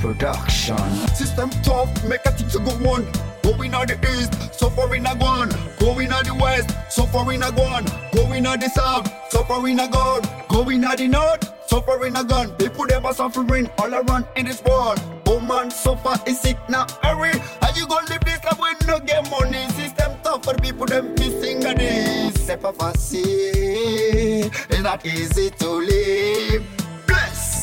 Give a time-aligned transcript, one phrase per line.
[0.00, 0.76] production.
[1.14, 3.06] System tough, make a thing to go on.
[3.42, 5.50] Going on the east, so far suffering a gone.
[5.78, 7.84] Going on the west, so far suffering a gone.
[8.12, 10.22] Going on the south, so far suffering a gone.
[10.48, 12.50] Going on the north, so far suffering a gone.
[12.56, 15.00] People are suffering all around in this world.
[15.26, 16.86] Oh man, suffer is sick now.
[17.02, 19.66] Hurry, are you gonna live this life when no get money?
[19.70, 22.32] System tough for people them missing a day.
[22.62, 26.75] Of a sea, it's not easy to live.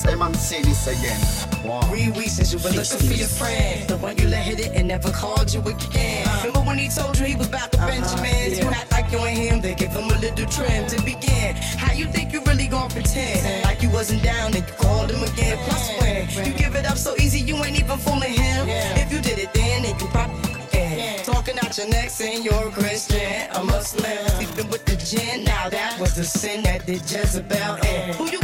[0.05, 1.20] I'm gonna say this again.
[1.66, 1.89] Wow.
[1.91, 4.71] We we since you been looking for your friend, the one you let hit it
[4.73, 6.27] and never called you again.
[6.27, 6.48] Uh-huh.
[6.48, 7.88] Remember when he told you he was about to uh-huh.
[7.88, 8.59] Benjamins?
[8.59, 11.55] You act like you ain't him, they give him a little trim to begin.
[11.55, 15.23] How you think you really gon' pretend like you wasn't down and you called him
[15.23, 15.58] again?
[15.66, 15.89] Plus
[16.35, 18.67] when you give it up so easy, you ain't even fooling him.
[18.67, 20.53] If you did it then, then you probably.
[21.23, 25.45] Talking out your neck saying you're a Christian, a Muslim, sleeping with the gin.
[25.45, 28.13] Now that was the sin that did Jezebel in.
[28.16, 28.42] Who you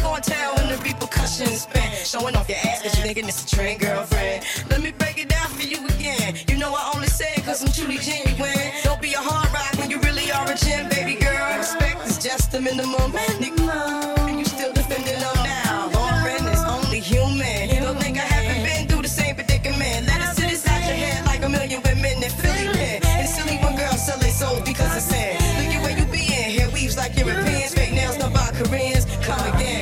[3.14, 4.46] thinking it's a train girlfriend.
[4.70, 6.36] Let me break it down for you again.
[6.48, 8.70] You know I only say it cause I'm truly genuine.
[8.84, 11.58] Don't be a hard rock when you really are a gem, baby girl.
[11.58, 13.10] Respect is just the minimum.
[13.18, 15.90] And you still defending them now.
[15.90, 17.74] Lauryn is only human.
[17.74, 20.06] You Don't think I haven't been through the same predicament.
[20.06, 23.02] Let it sit inside your head like a million women in Philly pen.
[23.26, 25.34] It's silly when girls sell their soul because of sin.
[25.58, 26.62] Look at where you be in.
[26.62, 27.74] Hair weaves like Europeans.
[27.74, 29.06] Fake nails done by Koreans.
[29.26, 29.79] Come again.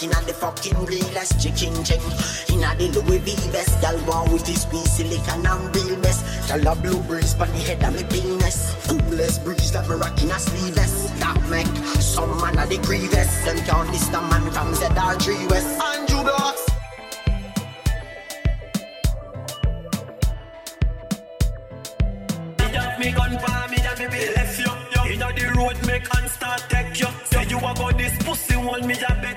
[0.00, 1.98] When me the fucking realest Chicken check,
[2.50, 6.22] in a the Louis V vest Gal want with this piece silicon and real best
[6.46, 8.76] Gal a blue breeze pan the head of me penis.
[8.86, 11.10] Coolest breeze that me rocking a sleeveless.
[11.18, 11.66] That make
[11.98, 13.42] some man a the grievous.
[13.44, 15.82] Them can't list a man from ZR3 West.
[15.82, 16.64] Andrew Blacks
[22.98, 24.70] Me gun for me and me be left you.
[25.10, 27.08] Inna the road make and start take you.
[27.24, 29.27] Say you a go this pussy one me a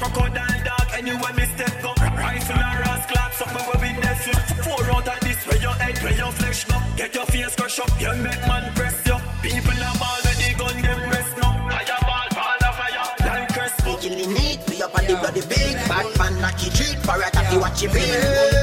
[0.00, 1.92] crocodile dog anywhere me step go.
[2.00, 4.38] Rifle and ras clap something where we left you.
[4.64, 6.76] Four out of this where your head where your flesh go.
[6.96, 9.16] Get your face crush up, you make man press you.
[9.44, 11.48] People a ball where the gun them rest no.
[11.68, 13.96] Fireball, ball of fire, like Crespo.
[14.00, 17.60] Killing it, we up on the bloody big Bad man lucky treat, parrot if you
[17.60, 17.82] watch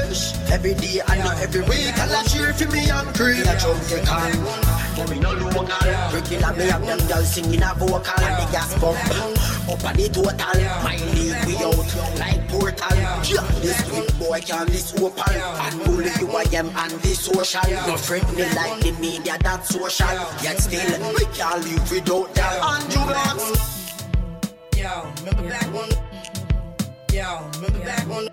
[0.08, 1.92] your Every day and not every week.
[1.98, 4.42] I'll cheer for me and creed A Jamaican
[4.96, 5.68] But me no local
[6.12, 8.00] Regular me have them girls singing a vocal.
[8.00, 8.98] And The gas pump.
[9.68, 10.34] Up on the total.
[10.82, 12.18] My league we out.
[12.18, 12.96] Like portal.
[13.28, 17.70] Yeah, this big boy can this opal And bully you I am and this social.
[17.86, 20.08] No friend me like the media that social.
[20.42, 22.62] Yet still we can't live without that.
[22.64, 23.78] Andrew Blacks
[24.76, 25.90] Yo, remember back on.
[27.12, 28.27] Yo, remember back on.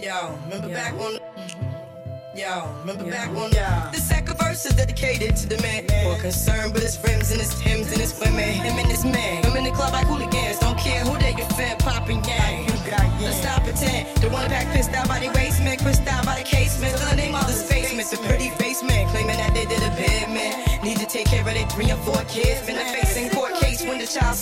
[0.00, 1.18] Yo, remember back on.
[2.34, 3.50] Yo, remember back on.
[3.50, 5.84] The second verse is dedicated to the man.
[6.04, 8.48] More concerned with his friends and his Timbs and his women.
[8.64, 9.44] Him and his man.
[9.44, 10.58] I'm in the club like hooligans.
[10.58, 12.66] Don't care who they get fed, popping gang.
[13.20, 14.16] Let's stop pretend.
[14.22, 16.96] The one back pissed out by the basement, pissed out by the casement.
[16.96, 18.08] Still name all this basement.
[18.08, 20.82] The pretty face man claiming that they did a bid man.
[20.82, 22.64] Need to take care of their three and four kids.
[22.64, 24.36] Been a facing court case when the child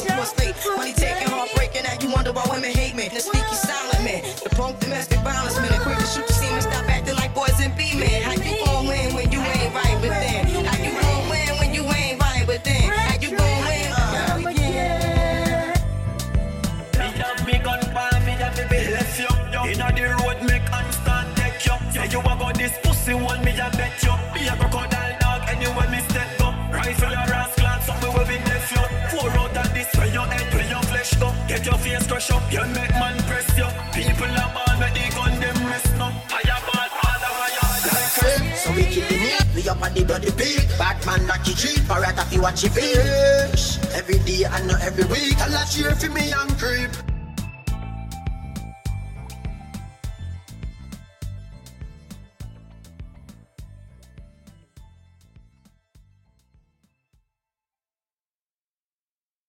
[32.18, 33.68] crush up, you make man press you.
[33.94, 36.10] People are ball where the gun them rest no.
[36.26, 38.56] Fireball, all the fire like Crespo.
[38.56, 39.65] So we killing it, neat.
[39.65, 42.72] we up on the bloody beat Bad man lucky treat, parrot if you watch your
[42.72, 46.91] fish Every day and not every week I'll cheer for me and creep